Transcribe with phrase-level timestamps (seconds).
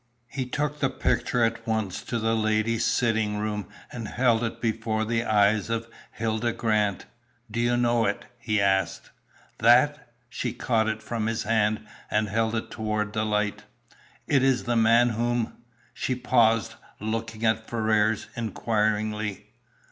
[0.29, 5.05] He took the picture at once to the ladies' sitting room, and held it before
[5.05, 7.05] the eyes of Hilda Grant.
[7.51, 9.11] "Do you know it?" he asked.
[9.59, 13.65] "That!" She caught it from his hand, and held it toward the light.
[14.25, 15.53] "It is the man whom"
[15.93, 19.49] She paused, looking at Ferrars, inquiringly.